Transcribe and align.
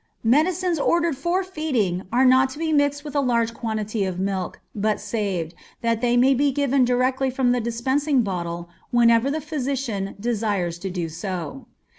Medicines 0.23 0.79
ordered 0.79 1.15
for 1.15 1.43
feeding 1.43 2.01
are 2.11 2.25
not 2.25 2.49
to 2.49 2.57
be 2.57 2.73
mixed 2.73 3.03
with 3.05 3.15
a 3.15 3.19
large 3.21 3.53
quantity 3.53 4.03
of 4.03 4.19
milk, 4.19 4.59
but 4.73 4.99
saved, 4.99 5.53
that 5.81 6.01
they 6.01 6.17
may 6.17 6.33
be 6.33 6.51
given 6.51 6.83
directly 6.83 7.29
from 7.29 7.51
the 7.51 7.61
dispensing 7.61 8.23
bottle 8.23 8.67
whenever 8.89 9.29
the 9.29 9.39
physician 9.41 10.15
desires 10.19 10.79
to 10.79 10.89
do 10.89 11.07
so. 11.07 11.67